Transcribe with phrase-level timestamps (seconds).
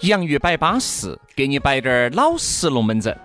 [0.00, 3.16] 洋芋摆巴适，给你摆点儿老实龙门阵。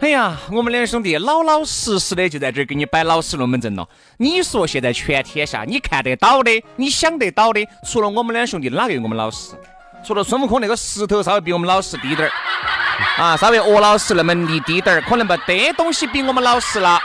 [0.00, 3.88] 哎呀，我们两兄弟老老实实的就在这儿给你摆老实龙门阵了。
[4.18, 9.54] 你说现在全天下你看得到的、你想得到的，除了我们两兄弟，哪个有我们老实？
[10.04, 17.00] 除了孙悟空那个石头稍微比我们老实低点儿，啊，稍微鹅老实那么低低点儿，可能没得东西比我们老实了，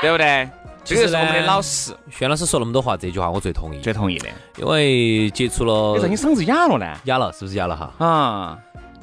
[0.00, 0.48] 对不对？
[0.86, 1.94] 这个是我们的老师。
[2.10, 4.28] 轩老师说那么多话，这句话我最同意，最同意的。
[4.56, 6.86] 因为接触了，你说你嗓子哑了呢？
[7.04, 8.06] 哑了，是不是哑了哈？
[8.06, 8.56] 啊，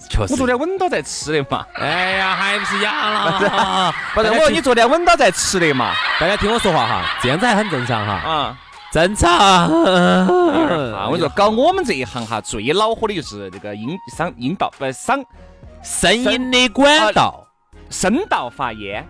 [0.10, 0.34] 确实。
[0.34, 1.66] 我昨天稳到在吃的嘛。
[1.76, 3.94] 哎呀，还不是哑了？
[4.16, 5.94] 不是，我说你昨天稳到在吃的嘛。
[6.20, 8.14] 大家听我说话哈，这样子还很正常哈。
[8.14, 8.58] 啊，
[8.92, 9.30] 正常。
[9.30, 15.22] 啊，我说，搞我们这一行哈，最恼火的就是这个音嗓音道不嗓
[15.84, 17.46] 声音的管道，
[17.90, 19.06] 声道发炎。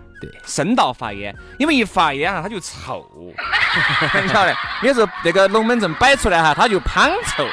[0.46, 3.08] 声道发炎，因为一发炎啊，它就臭，
[4.22, 4.54] 你晓得？
[4.82, 7.46] 有时候那个龙门阵摆出来哈，它就滂臭，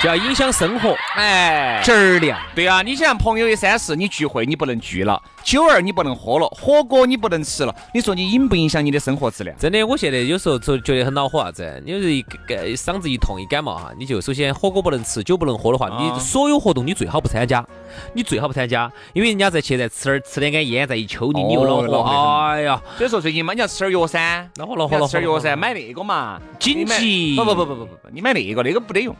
[0.00, 2.38] 就要影响生活，哎，质量。
[2.54, 9.56] 对啊，你想朋友一三四，你聚会你不能聚了，酒儿你不能喝了，火锅你不能吃了，你说你影不影响你的生活质量？
[9.58, 11.82] 真的，我现在有时候就觉得很恼火啥子？
[11.84, 17.66] 你是一个嗓子一痛一感冒哈，你就首先火锅不能吃，酒不能喝的话，你所有活动你最好不参加，
[18.12, 22.48] 你最好不参加，因为人家在去在吃点吃点根烟，再一抽你，你又恼火。
[22.52, 27.34] 哎呀，所以说最近嘛，你要吃点药噻，恼火恼火恼火，吃点药噻，买那个嘛，紧急。
[27.34, 29.12] 不不不不不不不，你买那个那个不得用。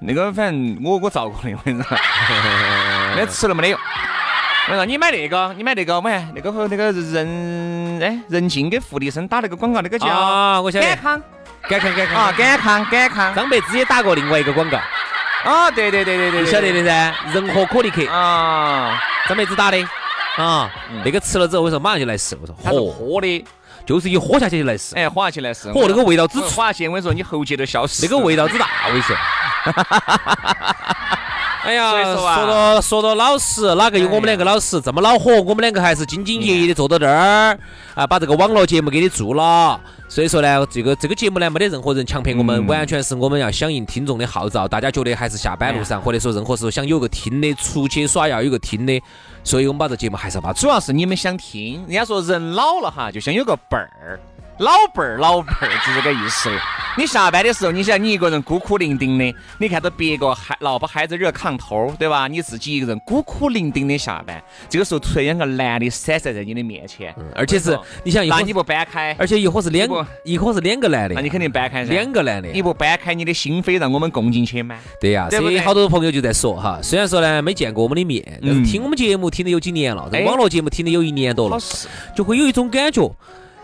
[0.00, 1.96] 那个反正我我遭过的，我跟你说，
[3.16, 3.80] 那吃了没得用。
[4.68, 10.86] 我说你买那个，你买那个，我看那个和那个人哎人静给福利生打那个广告，那个叫啊，我晓得。
[10.86, 11.22] 感康，
[11.68, 13.34] 感康，感康啊，感康，感康。
[13.34, 14.78] 张柏芝也打过另外一个广告。
[15.44, 17.14] 啊，对对对对对，晓得的噻。
[17.32, 19.78] 仁和可立克啊，张柏芝打的
[20.36, 20.70] 啊，
[21.04, 23.44] 那个吃了之后，我说马上就来试，我说喝，喝的。
[23.86, 29.14] 就是一喝下去就来事，哎，喝下去来事，嚯，那个味道之，喝下去我跟你说，你喉结都消失，那个味道之大，我跟你说。
[31.66, 34.80] 哎呀，说到说到老实，哪个有我们两个老实？
[34.80, 37.58] 这么恼火，我们两个还是兢兢业业的坐到这儿
[37.96, 39.80] 啊，把这个网络节目给你做了。
[40.08, 44.68] 所以说呢，这个这个节目呢，没得任何人强迫我们，完全是我们要响应听众的号召。
[44.68, 49.02] 大家觉得还是下班路上，或者说任何时候想有个听的，出去耍要有个听的，
[49.42, 50.52] 所以我们把这节目还是要把。
[50.52, 54.20] 主要是你们想听，人家说人老了哈，就想有个伴儿。
[54.58, 56.50] 老伴儿，老伴儿，就这个意思。
[56.96, 62.26] 你下班的时候，你想你一个人孤苦伶仃的，你看到别个孩老婆孩子热炕头，对吧？
[62.26, 71.92] 你自己一个人孤苦伶仃的下班，这个时候突然两个男的闪闪在你的面前，而且是你想，那你不搬开，而且一伙是两个，一伙是两个男的，那你肯定搬开噻。
[71.92, 74.78] 两个男的，你不搬开你的心扉，让我们共进去吗？
[74.98, 81.58] 对呀，所以好多朋友就在说哈，虽然说呢没见过我们的面，但是听我们节目听的有几年了，这网络节目听的有一年多了，
[82.16, 83.14] 就会有一种感觉。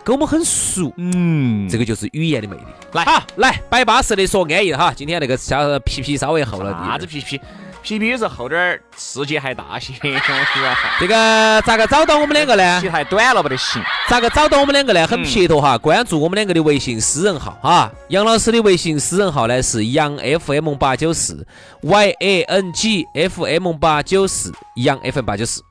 [0.03, 2.63] 跟我们很熟，嗯，这个就是语言的魅力。
[2.91, 4.93] 来，好，来摆巴适的说安逸哈。
[4.93, 7.39] 今天那个小皮皮稍微厚了点，啥子皮皮？
[7.81, 9.93] 皮皮是厚点儿，世界还大些，
[10.99, 12.81] 这个咋个找到我们两个呢？
[12.81, 13.81] 皮太短了不得行。
[14.09, 15.07] 咋个找到我们两个呢？
[15.07, 17.91] 很撇脱哈，关注我们两个的微信私人号哈。
[18.09, 21.45] 杨老师的微信私人号呢是杨 FM 八九四
[21.81, 25.61] ，Y A N G F M 八九四，杨 FM 八九四，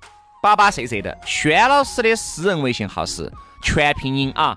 [0.43, 1.17] 巴巴适适的。
[1.25, 3.31] 轩老师的私人微信号是。
[3.63, 4.57] 全拼音啊，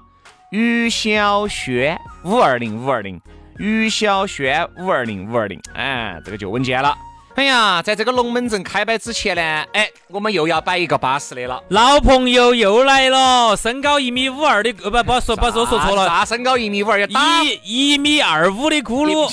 [0.50, 3.22] 于小轩五二零五二零，
[3.58, 6.98] 于小轩五二零五二零，哎，这个就稳健了。
[7.36, 9.42] 哎呀，在这个龙门阵开摆之前呢，
[9.74, 11.62] 哎，我们又要摆一个巴适的了。
[11.70, 17.00] 老朋友又来了，身高一米五二的，不不说不说说错了，啥身高一米五二？
[17.00, 19.30] 一一米二五的咕噜。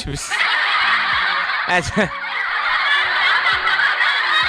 [1.66, 2.08] 哎这。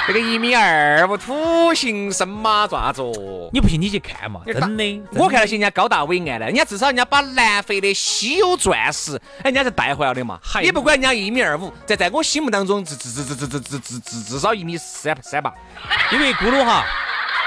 [0.06, 3.48] 这个一米二五土行身马爪子哦。
[3.52, 5.02] 你不信你去看嘛，真的。
[5.12, 10.38] 我看那些人家高大伟岸的，人家至少人家把南非的稀有钻石，哎，人家是带回来的嘛。
[10.62, 15.50] 也不管人家一米二五，在在我心目当中至至至至至至至至至至少一米三三八。
[16.12, 16.84] 因为咕噜哈，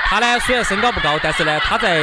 [0.05, 2.01] 他呢虽然身高不高，但是呢他在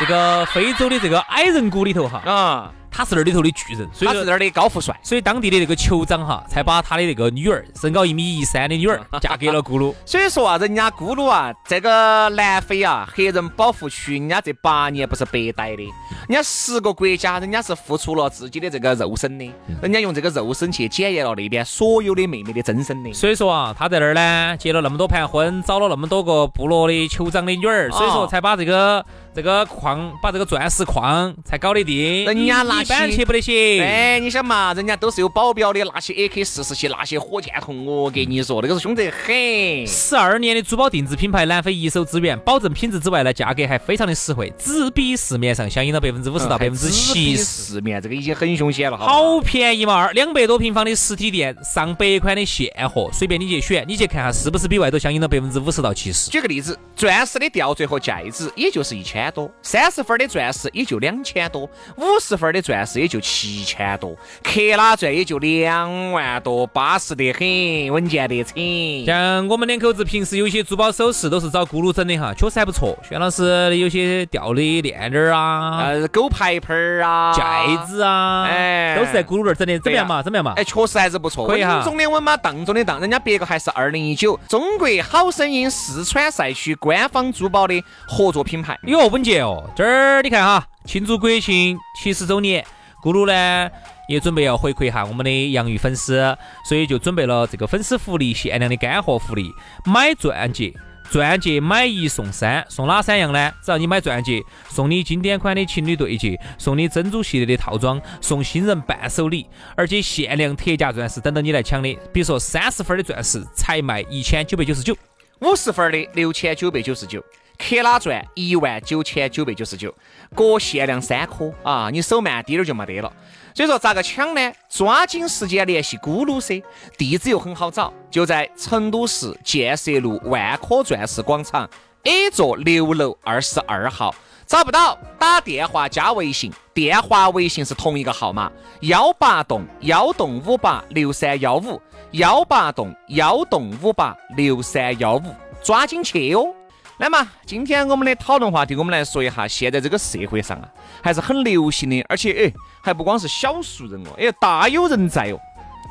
[0.00, 2.72] 这个非洲的这个矮人谷里头哈啊。
[2.96, 9.92] 他是那里头的巨人，所以他是那儿的高富帅，所以当地的那个酋长哈，才把他的那个女儿，身高一米一三的女儿 嫁给了咕噜。
[10.06, 15.82] 所以说啊，人家咕噜啊，这个南非啊，黑人保护区，人家这八年不是白待的，
[16.28, 19.52] 人家十个国家，人家是付出了自己的这个肉身的，
[19.82, 23.12] 人家用这个肉身去检验了那边所有的妹妹的真身的。
[23.12, 29.04] 所以说啊，他在那儿呢，结了那么多盘婚，找了那么多个部落的酋长的女儿，所以说才把这个。
[29.34, 33.82] 这个矿把这个钻石矿才搞得定，人家拿起不得行。
[33.82, 39.86] 哎，你想嘛，人家都是有保镖的，那些 AK 四十七，那些火箭筒，我给你说，那个是凶得很。
[39.88, 47.42] 十二年的珠宝定制品牌，南非一手资源，保证品质之外呢，价格还非常的实惠，只比市面上相应了百分之五十到百分之七十。
[47.44, 56.30] 市面这个已经很凶险了，好便宜嘛，二两百多平方的实体店，上百款的现货，随便你去选，你去看下是不是比外头相应了百分之五十到七十。
[56.30, 59.23] 举个例子，钻石的吊坠和戒指也就是一千。
[59.24, 61.62] 千多，三十分的钻石也就两千多，
[61.96, 69.06] 五十分的钻石也就七千多，克拉钻也就两万多，巴适得很，稳健得很。
[69.06, 72.96] 像我们两口子平时有些珠宝首饰都是找咕噜整的哈，确实还不错。
[73.08, 77.42] 薛老师有些吊的链链啊，呃，狗牌牌儿啊，戒
[77.86, 80.22] 指啊，哎，都是在咕噜那儿整的，怎么样嘛？
[80.22, 80.52] 怎么样嘛？
[80.56, 81.46] 哎，确实还是不错。
[81.46, 81.76] 可以哈。
[81.76, 88.78] 稳中的稳嘛，当中的当，人家别个还是二零一九中国好声音四川赛区官方珠宝的合作品牌。
[88.82, 89.13] 哟。
[89.14, 92.64] 稳健哦，这儿你看哈，庆祝国庆七十周年，
[93.00, 93.70] 咕噜呢
[94.08, 96.36] 也准备要回馈一下我们的洋芋粉丝，
[96.68, 99.52] 所以就准备了这个粉丝福利，限量的干货福利，
[99.84, 100.74] 买钻戒，
[101.12, 103.52] 钻戒买一送三，送哪三样呢？
[103.64, 109.46] 只要你买钻戒，送你经典款的情侣对戒，送你珍珠系列的套装，送新人伴手礼，
[109.76, 111.96] 而且限量特价钻石等着你来抢的。
[112.12, 114.92] 比如说三十分的钻石才卖一千九百九十九，
[115.38, 117.22] 五十分的六千九百九十九。
[117.58, 119.94] 克拉钻一万九千九百九十九，
[120.34, 121.88] 各限量三颗啊！
[121.90, 123.12] 你手慢滴点儿就没得了。
[123.54, 124.52] 所以说咋个抢呢？
[124.68, 126.62] 抓紧时间联系咕噜噻，
[126.98, 131.68] 地址又很好找，就在成都市建设路万科钻石广场
[132.02, 134.14] A 座六楼二十二号。
[134.46, 141.80] 找不到，打电话加微信，电话微信是同一个号码：幺八栋幺栋五八六三幺五，
[142.10, 146.52] 幺八栋幺栋五八六三幺五，抓紧去哦！
[146.98, 150.68] 那么今天我们的讨论话题，我们来说一下，现在这个社会上啊，
[151.02, 152.52] 还是很流行的，而且哎，
[152.82, 155.38] 还不光是小数人哦，哎，大有人在哦。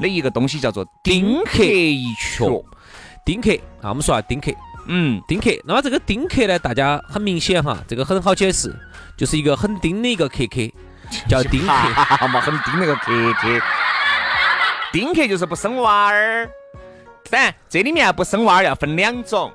[0.02, 2.46] 的一个东西叫做丁克一缺，
[3.24, 4.52] 丁克啊，我们说下丁克，
[4.88, 5.52] 嗯，丁克。
[5.66, 8.76] 那么这个丁克呢，大家很明显哈，这个很好解释，
[9.16, 10.68] 就是一个很丁的一个克克，
[11.30, 11.68] 叫丁克
[12.28, 13.48] 嘛，很丁那个克克。
[14.92, 16.50] 丁克就是不生娃儿，
[17.30, 19.54] 但这里面不生娃儿要分两种。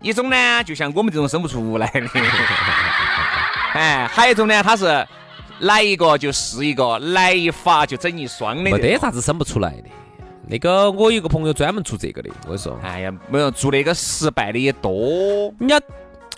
[0.00, 2.06] 一种呢，就像我们这种生不出来的，
[3.74, 5.06] 哎，还有一种呢，他是
[5.60, 9.88] 来一个就是一个，来一发就整一双的，没得啥子生不出来的。
[10.46, 15.80] 那个我有个朋友专门做这个的，我跟你说，哎呀，没有做那个失败的也多，人家。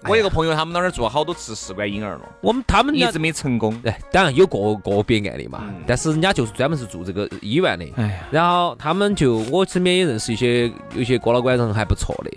[0.09, 3.79] 我一个朋友，他们那儿做好多次试管婴儿了，我们他们一直没成功。
[3.85, 7.85] 哎，当然有个个别案例嘛，但是人家就是专门是做这个医院的。
[7.97, 12.31] 哎然后他们就我身边也认识一些有些哥老倌人还不错的，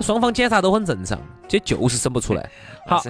[0.00, 2.48] 双方检查都很正常，这就是生不出来。
[2.86, 3.02] 好，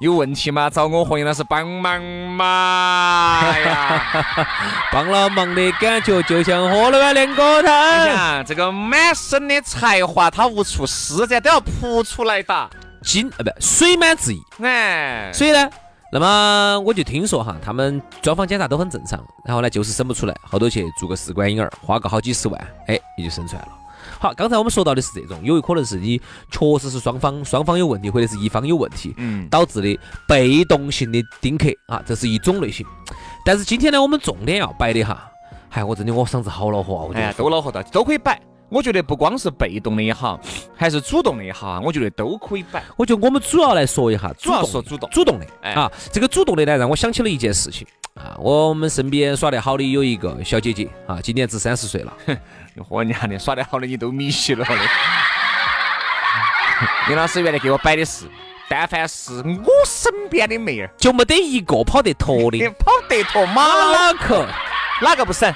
[0.00, 0.70] 有问题吗？
[0.70, 3.40] 找我何燕老师帮忙嘛！
[3.42, 4.26] 哎呀，
[4.92, 8.44] 帮了忙的感觉就像喝了碗凉锅汤。
[8.44, 12.70] 这个满身的才华，他无处施展，都要扑出来打。
[13.02, 15.70] 金啊，不水满自溢，哎，所以呢，
[16.12, 23.68] 那么我就听说哈，他们双方检查都很正常，然后呢就是生不出来，后头去做个试管婴儿，花个好几十万，哎，也就生出来了。
[24.20, 32.86] 好，刚才我们说到的是这种，有可能是你确实是双方双方有问题，或者是一方有问题，嗯，导致的被动性的丁克啊，这是一种类型。
[33.44, 35.30] 但是今天呢，我们重点要摆的哈，
[35.70, 38.40] 哎，我真的我嗓子好恼火啊，我觉得都恼火的，都可以摆。
[38.70, 40.38] 我觉得不光是被动的也好，
[40.76, 42.82] 还是主动的也好啊，我觉得都可以摆。
[42.96, 45.90] 我觉得我们主要来说一下，主要说主动，主动的哎啊。
[46.12, 48.36] 这个主动的呢，让我想起了一件事情啊。
[48.38, 52.12] 我们身边耍得好的有一个小姐姐啊，今年只三十岁了。
[52.88, 54.74] 嚯， 你看的耍得好的你都米稀了的。
[57.08, 58.26] 林老师原来给我摆的是，
[58.68, 62.68] 但凡是我身边的妹儿，就没得一个跑得脱的。
[62.78, 64.46] 跑得脱马脑壳？
[65.00, 65.52] 哪个不省？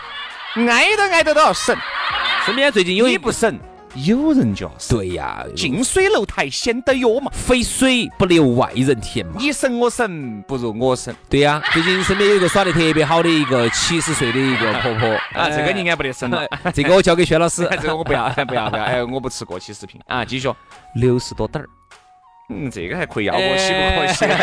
[0.55, 1.77] 挨着挨着都要省。
[2.45, 3.57] 身边最近有一不省，
[3.95, 4.99] 有人就要生。
[4.99, 9.35] 对呀，近水楼台先得月嘛，肥水不流外人田嘛。
[9.39, 15.09] 你省我省不如我省对呀，最近身边有一个耍得特别好的一个七十岁的一个婆婆
[15.41, 16.45] 啊，这个你应该不得生了。
[16.75, 17.69] 这个我交给薛老师。
[17.81, 20.25] 这个我不要，不要，不要，哎，我不吃过期食品啊。
[20.25, 20.53] 继续，
[20.97, 21.69] 六十多点儿，
[22.51, 24.25] 嗯，这个还可以要过期不可惜。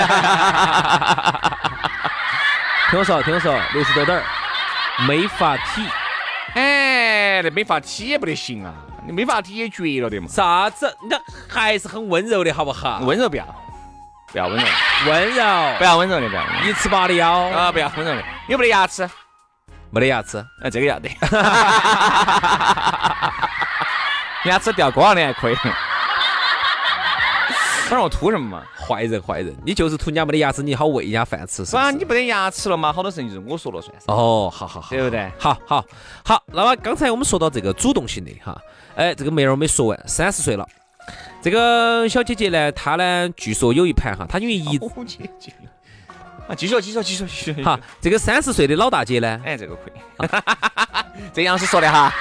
[2.89, 4.24] 听我说，听我说，六十多点儿，
[5.06, 5.82] 没法体。
[7.39, 8.74] 哎，那没法体也不得行啊，
[9.08, 10.27] 你没法体也绝了的嘛。
[10.27, 10.93] 啥子？
[11.10, 11.17] 那
[11.48, 13.00] 还是很温柔的好不好？
[13.03, 13.46] 温柔不要，
[14.27, 14.65] 不要温柔，
[15.08, 15.43] 温柔
[15.77, 19.10] 不要温柔的，不要一尺八的腰啊，不要温柔的，有没得牙齿？
[19.89, 21.10] 没得牙齿，哎，这个要得。
[24.46, 25.55] 牙齿掉光了的还可以。
[27.89, 28.63] 反正我图什么嘛？
[28.79, 31.89] 坏人坏人，你就是图人家没得牙齿，你好喂人家饭吃是吧？
[31.89, 32.93] 你没得牙齿了嘛？
[32.93, 33.91] 好多事情就是我说了算。
[34.05, 35.27] 哦，好好好，对不对？
[35.39, 35.84] 好好
[36.24, 36.43] 好。
[36.53, 38.55] 那么刚才我们说到这个主动性的哈，
[38.96, 40.67] 哎，这个妹儿没说完，三十岁了，
[41.41, 44.77] 这个小姐姐呢，她呢，据说有一盘哈，她因为一
[45.08, 45.51] 姐姐
[46.48, 47.63] 啊，继续继续继续继续。
[47.63, 50.29] 好，这个三十岁的老大姐呢，哎，这个可以，
[51.34, 52.13] 这杨老师说的哈。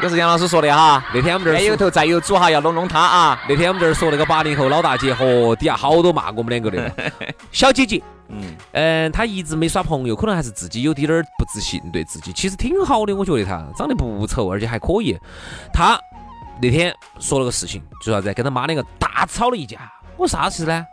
[0.00, 3.38] 这是杨老师说的哈，那天我们这儿有头再有主哈，要弄弄他啊。
[3.46, 7.12] 那天我们这儿说那个八零后老大姐，和，底下好多骂我们两个的。
[7.52, 15.18] 小姐姐，嗯嗯，她一直没耍朋友，可能还是自己有点儿不自信，对自己其实挺好的，我觉得她长得不丑，而且还可以。
[15.72, 16.00] 她
[16.62, 18.32] 那天说了个事情，就啥子？
[18.32, 19.78] 跟他妈两个大吵了一架。
[20.16, 20.86] 我啥事呢？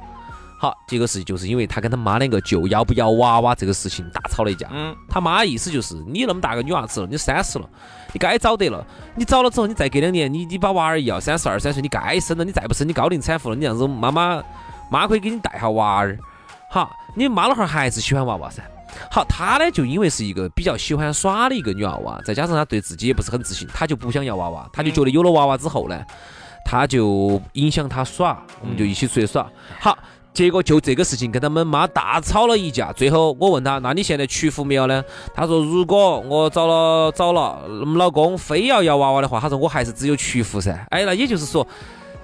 [0.59, 4.67] 好，这个事就是因为他跟他妈两个就要不要娃娃这个事情大吵了一架。
[4.71, 7.69] 嗯，他妈意思就是你那么大个女娃子了，你三十了，
[8.11, 8.83] 你该找得了。
[9.15, 12.43] 你找了之后，你再隔两年，你你把娃儿要三十二三岁，你该生了。
[12.43, 14.41] 你再不生，你高龄产妇了，你这样子妈妈
[14.89, 16.17] 妈可以给你带下娃儿。
[16.71, 18.63] 好，你妈老汉儿还是喜欢娃娃噻。
[19.11, 26.03] 好，他呢就因为是一个比较喜欢耍的一个女娃娃，再加上他对自己也不是很自信，他就不想要娃娃，他就觉得有了娃娃之后呢，
[26.65, 29.47] 他就影响他耍，我们就一起出去耍。
[29.79, 29.95] 好。
[30.37, 35.03] 结果就这个事情跟他们妈大吵了一架，最后我问他，那你现在屈服没有呢？
[35.33, 40.85] 他说，如果我找了找了，我们老公非要要娃娃的话，他说我还是只有屈服噻。
[40.91, 41.67] 哎，那也就是说，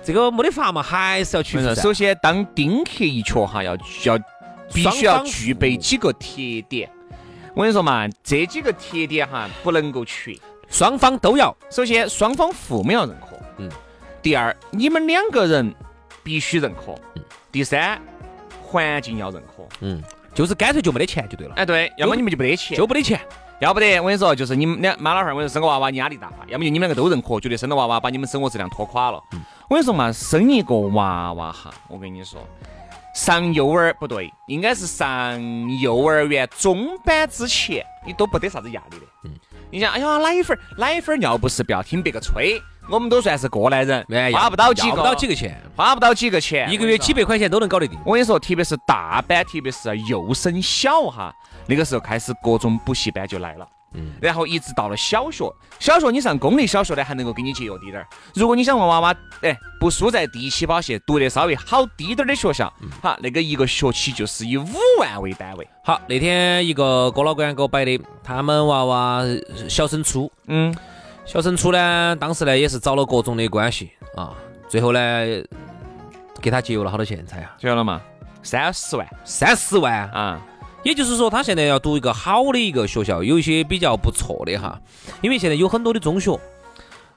[0.03, 1.73] 这个没得法嘛，还是要屈服。
[1.73, 4.19] 首先，当丁克一缺哈，要要
[4.71, 6.27] 必须要具备几个特
[6.69, 6.87] 点。
[7.55, 10.37] 我跟你说嘛，这几个特点哈不能够缺，
[10.69, 11.51] 双方都要。
[11.71, 13.39] 首先，双方父母要认可。
[13.57, 13.67] 嗯。
[14.21, 15.73] 第二，你们两个人
[16.21, 16.93] 必须认可。
[17.15, 17.23] 嗯。
[17.53, 18.01] 第三，
[18.63, 20.01] 环境要认可，嗯，
[20.33, 21.53] 就是干脆就没得钱就对了。
[21.55, 23.21] 哎，对，要么你们就没得钱，就没得钱，
[23.59, 29.21] 要不得，我跟你说，就是你们两妈老汉儿，我说生个娃娃你压力大，要么就你们两个都认可，觉得生了娃娃把你们生活质量拖垮了。
[29.69, 32.41] 我跟你说嘛，生一个娃娃哈，我跟你说，
[33.13, 35.39] 上幼儿不对，应该是上
[35.79, 39.05] 幼儿园中班之前，你都不得啥子压力的。
[39.25, 39.31] 嗯，
[39.69, 42.59] 你想，哎呀，奶粉奶粉尿不湿，不要听别个吹。
[42.89, 47.97] 我们都算是过来人，花不到几个，不到几个钱，花不到几个钱，一个月几百块钱都能搞得定。
[48.05, 51.33] 我跟你说，特别是大班，特别是幼升小哈，
[51.65, 53.67] 那个时候开始各种补习班就来了。
[53.95, 55.45] 嗯，然后一直到了小学，
[55.79, 58.07] 小学你上公立小学呢，还能够给你节约滴点儿。
[58.33, 64.67] 如果你想问娃娃，哎，不输在第七保线，读得稍微好滴点儿的学校，好，那个一个学期就是以五
[64.99, 65.67] 万为单位。
[65.85, 69.21] 好，那天一个哥老倌给我摆的，他们娃娃
[69.69, 70.75] 小升初，嗯。
[71.25, 74.35] 小升初呢，当时呢也是找了各种的关系啊，
[74.67, 74.99] 最后呢
[76.41, 77.55] 给他节约了好多钱财啊？
[77.57, 78.01] 节约了嘛？
[78.43, 80.39] 三十万，三十万啊！
[80.83, 84.77] 也就是说，他现在要读一个好的一个学校，有一些比较不错的哈，
[85.21, 86.37] 因为现在有很多的中学，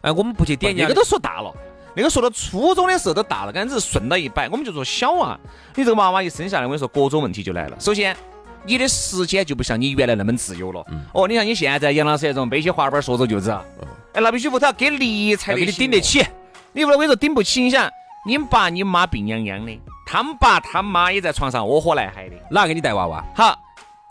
[0.02, 1.52] 哎，我们不去点那个都说大了，
[1.94, 5.36] 那个说到初中的时候都大了，刚只是顺到一摆，我们就说小啊，
[5.74, 7.76] 你这个娃娃一生下来，我跟你说各种问题就来了。
[7.80, 8.16] 首先。
[8.66, 10.84] 你的时间就不像你原来那么自由了。
[11.12, 13.64] 哦，你像你现在杨老师那种背起滑板说走就走，
[14.12, 16.24] 哎，那必须不他要给力才给你顶得起。
[16.72, 17.88] 你屋头我跟你说顶不起，你想，
[18.26, 23.24] 你们爸你妈病殃殃的，他们爸他妈也在床上窝火来嗨的，哪个给你带娃娃？
[23.34, 23.58] 好，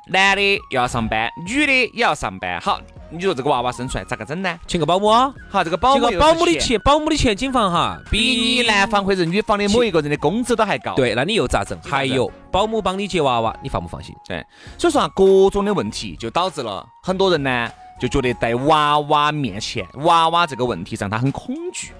[0.07, 2.59] 男的要上班，女的也要上班。
[2.61, 2.79] 好。
[3.15, 4.59] 你说这个娃娃生出来咋个整呢？
[4.67, 5.33] 请个保姆啊！
[5.49, 10.93] 好，这个保姆保姆的钱，保姆的钱，警方哈比你男方或者女方的某一个人的工资都还高。
[10.95, 11.79] 对，那你又咋整？
[11.81, 14.13] 还有保姆帮你接娃娃，你放不放心？
[14.27, 14.45] 对，
[14.77, 17.69] 所以说啊，各种的问题就导致了很多人呢
[17.99, 21.93] 就觉得在娃娃面前，娃娃这个问题让他很恐惧。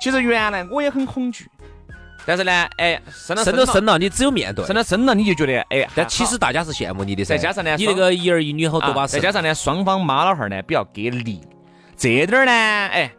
[0.00, 1.50] 其实原来我也很恐惧。
[2.28, 7.34] 但是呢，哎，生了生了生了，你只有面对，生了生了，你就觉得，哎，但其实大家是羡慕你的噻。
[7.34, 11.40] 再加上呢，你那个一儿一女好多把再加上呢，双方妈老汉儿呢比较给力，
[11.96, 13.10] 这点儿呢，哎，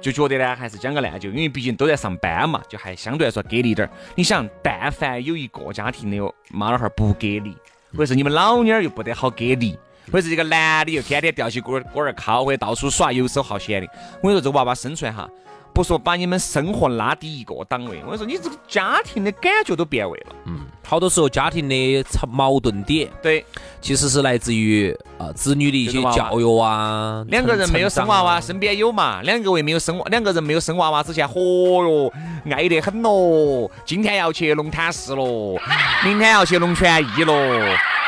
[0.00, 3.90] 就觉得呢还是讲个烂就，因为毕竟都在上班嘛，就还相对来说给力点儿。
[4.14, 7.56] 你想，但凡有一个家庭的妈老汉儿不给力，
[7.90, 9.76] 或者是你们老娘儿又不得好给力，
[10.12, 13.88] 或者是这个男的又天天吊起锅儿锅儿烤，或者到处耍游手好闲的。
[14.20, 15.28] 我跟你说，这个娃娃生出来哈，
[15.72, 20.36] 不说把你们生活拉低一个档位，我跟你说，你这个家庭的感觉都变味了。
[20.44, 23.44] 嗯，好多时候家庭的矛盾点，对，
[23.80, 27.24] 其实是来自于啊子女的一些教育啊。
[27.28, 29.22] 两个人没有生娃娃，身边有嘛？
[29.22, 32.12] 两个位没有生，两个人没有生娃娃之前，嚯哟，
[32.50, 33.70] 爱得很咯。
[33.86, 35.58] 今天要去龙潭寺咯，
[36.04, 37.34] 明天要去龙泉驿咯。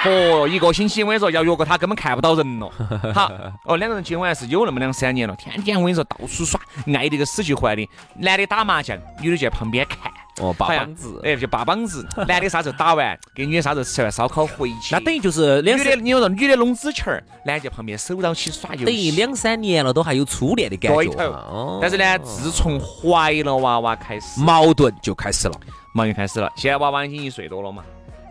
[0.05, 2.71] 嚯，一个星期我跟你说要约个他根本看不到人了。
[3.15, 3.33] 好，
[3.65, 6.61] 哦，两个人结婚还是有那么两三年了，天天我跟你说到处耍，
[6.95, 7.89] 爱得个死去活来的。
[8.17, 10.13] 男的打麻将，女的就在旁边看。
[10.41, 11.21] 哦，把好像膀子。
[11.23, 12.05] 哎，就扒膀子。
[12.27, 14.93] 男的啥时候打完，给女的啥时候吃完烧烤回去。
[14.93, 19.13] 那等于就是两女的，你说女的弄纸钱儿，男的在旁边手到起耍游等于。
[19.13, 21.23] 两三年了，都还有初恋的感对头。
[21.23, 25.55] 哦但是呢，自从怀了娃娃开始，矛盾就开始了。
[25.93, 26.51] 矛盾开始了。
[26.57, 27.85] 现在娃娃已经一岁多了嘛，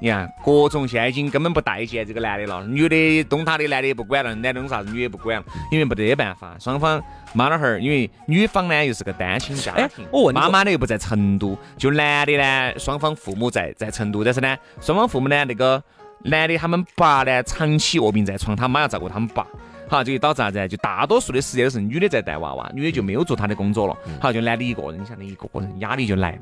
[0.03, 15.81] 你看各种现在已经根本不待见这个男的了，女的懂他的，男的也不管了，男的弄啥子，女的也不管了，因为没得办法，双方妈老汉儿，因为女方呢又是个单亲家哎庭，我问你妈妈呢又不在成都，就男的呢双方父母在在成都，但是呢双方父母呢那个
[16.25, 19.47] 男的他们爸呢长期卧病在床，他妈要照顾他们爸。
[19.87, 20.67] 好，就导致啥子？
[20.67, 23.95] 就大多数的时间都是女的在带娃娃，女的就没有做她的工作了。
[24.19, 26.39] 好，就男的一个人，你想那一个人压力就来了。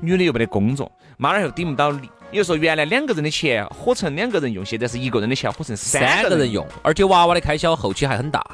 [0.00, 2.10] 女的又没得工作，妈老汉儿又顶不到你。
[2.30, 8.44] 也就是说，原来两个人的钱合成两个人用，现在是一个人的钱合成三三个人用，而且娃娃的开销后期还很大。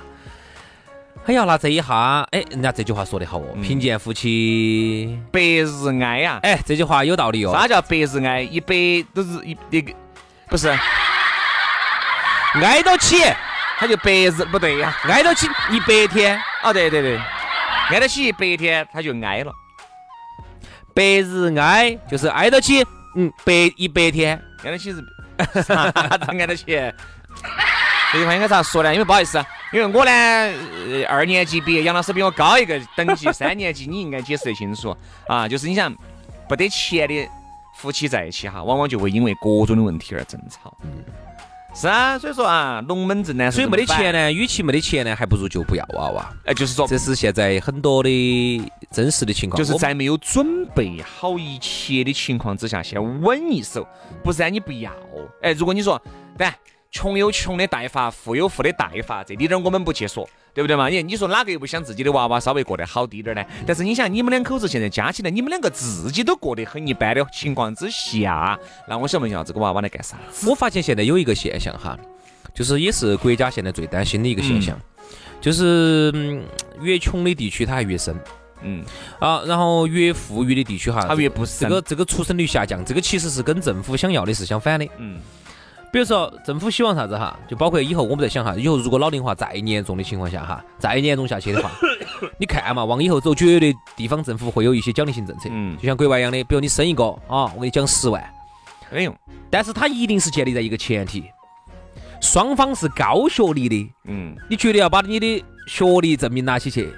[1.25, 6.41] 哎呀，那这一下，哎，人家这句话说得好哦，嗯贫贱夫妻，百日哀呀。
[6.43, 7.52] 哎，这句话有道理哦。
[7.52, 8.43] 啥叫百日哀？
[8.43, 8.75] 一百
[9.14, 9.93] 都是一那个，
[10.49, 10.69] 不是，
[12.61, 13.23] 挨到起，
[13.79, 14.97] 他就百日不对呀。
[15.05, 17.21] 挨到起一百天，哦，对对对，
[17.91, 19.52] 挨到起一百天他就挨了，
[20.93, 22.85] 百日哀就是挨到起，
[23.16, 25.04] 嗯，百一百天，按得起是
[25.62, 26.64] 啥子按得起？
[28.12, 28.92] 这句话应该咋说呢？
[28.92, 34.95] 因为不好意思啊，因为我呢，呃二年级毕业，杨老师比我高一个等级， 三年级你应该解释得清楚
[35.26, 35.49] 啊。
[35.49, 35.95] 就是你想，
[36.47, 37.26] 不得钱的
[37.78, 40.76] 夫妻在一起哈，往往就会因为各种的问题而争吵。
[40.83, 41.02] 嗯，
[41.75, 46.30] 是啊，所以说啊，龙门阵呢，所以没得钱呢，与其没得钱呢，还不如就不要娃娃。
[46.45, 49.56] 哎，就是说，这是现在很多的真实的情况。
[49.58, 53.87] 就是在没有准备好一切的情况之下，先稳一手，
[54.23, 54.93] 不是让你不要。
[55.41, 56.00] 哎，如果你说，
[56.37, 56.47] 对，
[56.93, 60.89] 穷有穷的带法，富有富的带法，这里点儿我们不去说，对不对嘛？
[60.89, 63.49] 你你说哪个又不想自己的娃娃稍微过得好滴点儿呢？
[63.67, 70.19] 但是你想，你们两口子现在加起来，你们两个自己都过得很一般的情况之下，那我想问一下，这个娃娃来干啥？
[70.47, 71.99] 我发现现在有一个现象哈，
[72.55, 74.78] 就是也是国家现在最担心的一个现象，
[75.41, 76.45] 就是、嗯、
[76.83, 78.15] 越穷的地区它还越深。
[78.61, 78.85] 嗯，
[79.19, 84.87] 啊，然后越富裕的地区哈，它越不这个这个出生率下降，这个其实是跟政府想要的是相反的。
[84.99, 85.19] 嗯，
[85.93, 91.71] 比如说政府希望啥子哈，就包括以后我们在想哈，以后如果老龄化再严重的情况下哈，再严重下去的话，
[92.41, 95.76] 你看嘛，往以后走，绝对地方政府会有一些奖励性政策，嗯。
[95.76, 98.25] 就像国外一样的，比如你生一个啊，我给你奖十万，
[98.91, 99.15] 没得用。
[99.50, 101.25] 但是它一定是建立在一个前提，
[102.23, 106.91] 双方是高学历的，嗯，你绝对要把你的学历证明拿起去，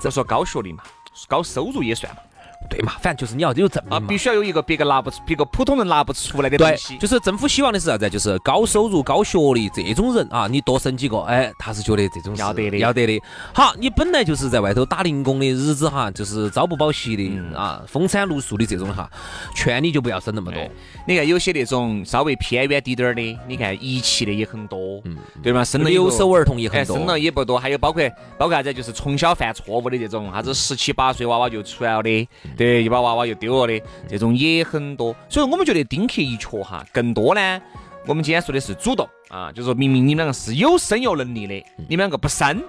[0.00, 0.82] 这说高学历嘛，
[1.28, 2.20] 高收入也算嘛。
[2.68, 2.92] 对嘛？
[3.00, 6.98] 反正就是你要有证明啊，嘛必须要有一个别个拿不出、别个普通人拿不出来的东西，。
[6.98, 8.08] 就是政府希望的是啥子？
[8.08, 13.20] 就是高收入、高学历这种人啊，你多生几个，哎，他是觉得这种要得的要得的。
[13.52, 19.10] 好，你本来就是在外头打零工的日子哈，就是朝不保夕的、嗯啊，风餐露宿的这种哈，
[19.54, 20.60] 劝你就不要生那么多。
[20.60, 20.70] 哎
[21.06, 25.02] 你看有些那种稍微偏远滴点儿的，你看遗弃的也很多，
[25.42, 25.64] 对吧？
[25.64, 35.14] 生了留守儿童也哎，很多，生了也不多，还有包括包括啥子，就是从小犯错误的这种，啥子十七八岁娃娃就出来了的，对，一把娃娃又丢了的，这种也很多。
[35.28, 37.62] 所以我们觉得丁克一缺哈，更多呢，
[38.06, 41.54] 我们今天说的是主动啊，就是说明明你们两个是有生育能力的，
[41.88, 42.62] 你们两个不生，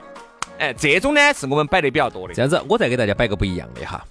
[0.58, 2.34] 哎，这种呢是我们摆的比较多的。
[2.34, 4.06] 这样子，我再给大家摆个不一样的哈。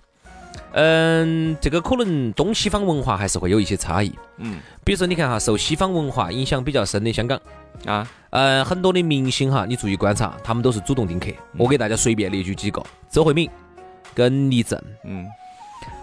[0.73, 4.13] 嗯，这个可能东西方文化还是会有一些差异。
[4.37, 7.41] 嗯比如说，你看哈，受西方文化影响比较深的香港，
[7.87, 11.27] 啊，呃，很多的明星哈，你注意观察，他们都是主动丁克。
[11.59, 12.81] 我给大家随便列举几个：
[13.11, 13.51] 周慧敏、
[14.15, 15.27] 跟李正，嗯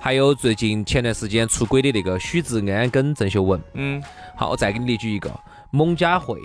[0.08, 3.62] 还有最近前段时间出轨的那个许志安跟郑秀文。
[3.74, 4.02] 嗯
[4.38, 5.30] 好，我再给你列举一个：
[5.70, 6.40] 蒙嘉慧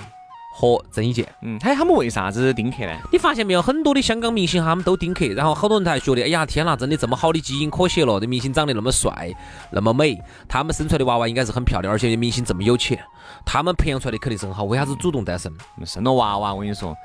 [0.53, 1.25] 和郑伊健。
[1.43, 2.99] 嗯，哎，他们为啥子丁克呢？
[3.13, 3.63] 你发现没有？
[3.63, 9.33] 很多的香港明星他们都丁克，然后好多人还觉得，哎呀天呐，真的这么好的基因可惜了，这明星长得那么帅，
[9.71, 12.99] 那么美，他们生出来的娃娃应该是很漂亮，而且明星这么有钱，
[13.47, 15.53] 他们培养出来的肯定是很好，为啥子主动单身？
[15.87, 16.97] 生了娃娃，我跟你说，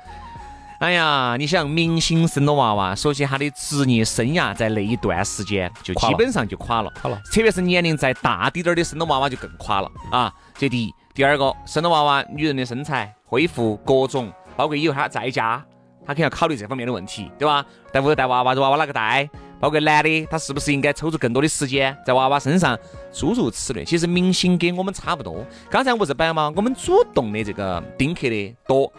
[0.78, 10.32] 哎呀，你想明星生了娃娃，首先他的职业生涯在那一段时间就基本上就垮了，垮了特别是年龄再大滴点儿的生了娃娃就更垮了啊！
[10.56, 15.60] 这第一，第二个，生了娃娃，女人的身材恢复各种包括以后她在家，
[16.02, 17.66] 她肯定要考虑这方面的问题，对吧？
[17.92, 19.28] 在屋头带娃娃，这娃娃哪个带？
[19.60, 22.78] 包括男的，他是不是应该抽出更多的时间在娃娃身上？
[23.12, 23.84] 诸如此类。
[23.84, 25.44] 其实明星跟我们差不多。
[25.68, 26.52] 刚才我不是摆吗？
[26.54, 28.92] 我们主动的这个丁克的多，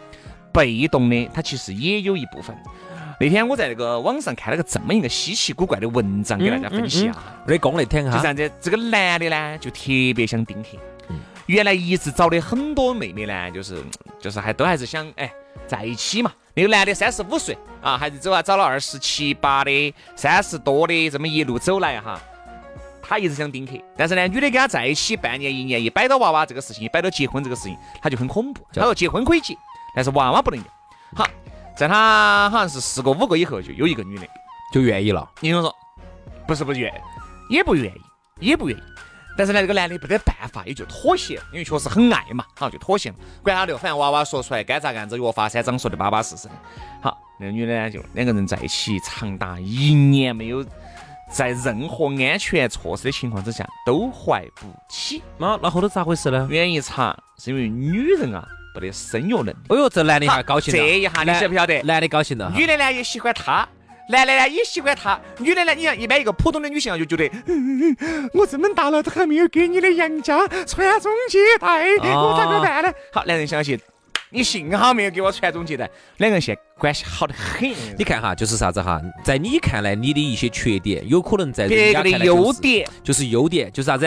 [0.52, 2.56] 被动的他其实也有一部分。
[3.20, 7.16] 那天我在那个网上看了个这么一个稀奇古怪的文章，给大家分析啊。
[7.46, 8.16] 那功能听哈。
[8.16, 8.50] 就啥子？
[8.60, 9.82] 这个男的呢，就特
[10.16, 10.70] 别想丁克。
[11.46, 13.82] 原来一直找的很多妹妹呢，就是
[14.18, 15.30] 就是还都还是想哎
[15.66, 16.32] 在一起嘛。
[16.54, 22.20] 那个男的三十五岁啊，还是走啊找了二十七八的、三十多的，这么一路走来哈，
[23.02, 23.72] 他一直想丁克。
[23.96, 28.64] 但是呢，女的跟他在一起半年一年，一摆到娃娃这个事情，一摆到结婚这个事情，他就很恐怖。
[28.72, 29.54] 他说结婚可以结，
[29.94, 30.66] 但是娃娃不能要。
[31.14, 31.28] 好，
[31.76, 34.26] 在他好像是四个五个以后，就有一个女的
[34.72, 35.28] 就愿意了。
[35.40, 35.74] 你听说？
[36.46, 36.92] 不是不愿，
[37.48, 38.00] 也不愿意，
[38.40, 38.82] 也不愿意。
[39.36, 43.14] 但是呢，这个男的没得办法，也就妥协了，因为确实很爱嘛，好就妥协了。
[43.42, 46.54] 管他的，反正娃娃说出来，该咋干子，越发三章说的巴巴适适的。
[47.00, 50.66] 好，那个女的呢，就两个人在一起长达一年，没有
[51.30, 55.22] 在任何安全措施的情况之下都怀不起。
[55.38, 56.48] 那那后头咋回事呢？
[56.50, 58.44] 原一查，是因为女人啊
[58.74, 59.56] 没得生育能力。
[59.68, 60.80] 哎呦，这男的还高兴了。
[60.80, 61.82] 这一下你晓不晓得？
[61.82, 62.52] 男的高兴了。
[62.54, 63.68] 女的呢也喜欢他。
[64.08, 67.30] 男的呢也喜欢他，女的呢，你看一般一个普通的女性啊，就觉得，
[68.34, 72.92] 我这么大了都还没有给你的杨家传宗接代，我咋个办呢？
[73.12, 73.78] 好，男人相信，
[74.30, 77.70] 你幸好没有给我传宗接代，两个人现在关系好得很。
[77.96, 84.06] 你看哈，就是啥子哈，在你看来你的一些缺点，有可能在别个的优点，就是优点，就是啥子？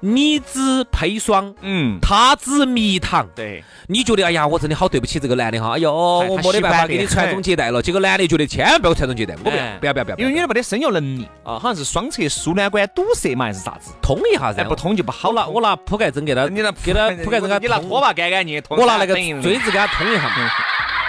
[0.00, 7.82] 你只砒霜，嗯，他只蜜糖，对，你觉得哎呀，我真的好对不起这个男的哈，哎呦，我没得办法给你传宗接代了。
[7.82, 11.28] 结果男的觉得千万不要传宗接代，我不要，不要，不要，不要，因为女的没得生育能力。
[11.44, 13.92] 啊，好像是双侧输卵管堵塞嘛，还是啥子？
[14.00, 15.32] 通一下噻，不通就不好。
[15.32, 15.46] 了。
[15.46, 20.30] 我拿铺盖针给他，你拿给他铺盖针给他，你拿拖把干干净，我拿那个锥子给他通一下，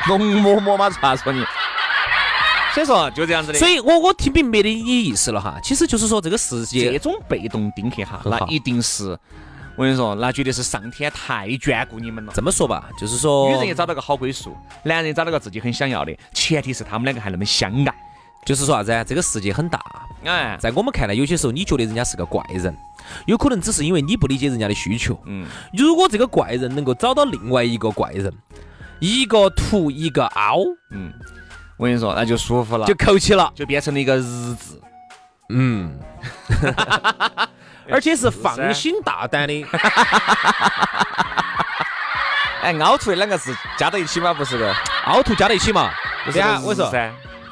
[0.08, 1.42] 龙嬷嬷嘛，传说你。
[2.74, 9.18] 所以说就这样子的，所以我我听明白的你意思了哈，其实就是说这个世界这种被动丁克哈，那一定是。
[9.78, 12.34] 我跟你说，那绝对是上天太眷顾你们了。
[12.36, 17.96] 这么说吧，就是说，女人也找到个好归宿，男人找到个自己很想要的，前提是他们两个还那么相爱。
[18.46, 19.06] 就是说啥子？
[19.08, 19.80] 这个世界很大，
[20.26, 22.76] 哎，在我们看来，有些时候你觉得人家是个怪人，
[23.28, 25.18] 有可能只是因为你不理解人家的需求。
[25.26, 28.32] 嗯，如果这个怪人能够找到另外一个怪人，
[29.00, 30.58] 一个凸一个凹，
[30.92, 31.14] 嗯，
[31.82, 34.22] 我跟你说，那就舒服了，就扣起了，就变成了一个日
[34.54, 34.80] 字。
[35.50, 35.98] 嗯。
[37.90, 39.66] 而且是放心大胆的，
[42.62, 44.32] 哎，凹凸的两个字加到一起吗？
[44.32, 44.72] 不是的，
[45.08, 45.90] 凹凸加到一起嘛？
[46.24, 46.88] 不是啊，我说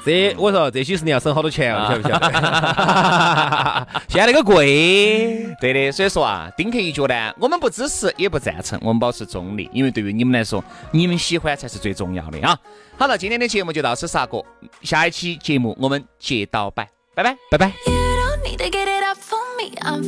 [0.05, 3.87] 这我说这些事你要省好多钱啊，晓不晓得？
[4.07, 5.91] 现在那个贵，对的。
[5.91, 12.57] 所以说啊，丁克一脚呢，我们不支持也不赞成，我们保持中立，因为对于你们来说，你们喜欢才是最重要的啊。
[12.97, 14.45] 好了，今天的节目就到此杀过，
[14.81, 17.73] 下一期节目我们接到摆，拜拜，拜拜。
[19.57, 20.03] me, I'm